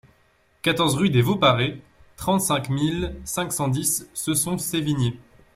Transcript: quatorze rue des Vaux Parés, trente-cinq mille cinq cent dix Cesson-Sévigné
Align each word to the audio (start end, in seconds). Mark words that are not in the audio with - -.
quatorze 0.63 0.95
rue 0.95 1.11
des 1.11 1.21
Vaux 1.21 1.35
Parés, 1.35 1.79
trente-cinq 2.15 2.69
mille 2.69 3.15
cinq 3.23 3.53
cent 3.53 3.67
dix 3.67 4.09
Cesson-Sévigné 4.15 5.19